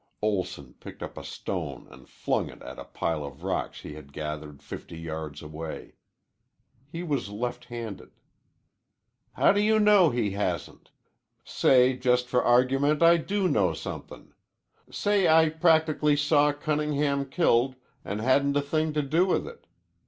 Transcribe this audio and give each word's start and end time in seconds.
Olson 0.19 0.73
picked 0.79 1.03
up 1.03 1.15
a 1.15 1.23
stone 1.23 1.87
and 1.91 2.09
flung 2.09 2.49
it 2.49 2.59
at 2.63 2.79
a 2.79 2.85
pile 2.85 3.23
of 3.23 3.43
rocks 3.43 3.81
he 3.81 3.93
had 3.93 4.11
gathered 4.11 4.63
fifty 4.63 4.97
yards 4.99 5.43
away. 5.43 5.93
He 6.91 7.03
was 7.03 7.29
left 7.29 7.65
handed. 7.65 8.09
"How 9.33 9.51
do 9.51 9.61
you 9.61 9.79
know 9.79 10.09
he 10.09 10.31
hasn't? 10.31 10.89
Say, 11.43 11.95
just 11.95 12.25
for 12.27 12.41
argument, 12.43 13.03
I 13.03 13.17
do 13.17 13.47
know 13.47 13.73
somethin'. 13.73 14.33
Say 14.89 15.27
I 15.27 15.49
practically 15.49 16.15
saw 16.15 16.51
Cunningham 16.51 17.29
killed 17.29 17.75
an' 18.03 18.17
hadn't 18.17 18.57
a 18.57 18.61
thing 18.63 18.93
to 18.93 19.03
do 19.03 19.27
with 19.27 19.45
it. 19.47 19.67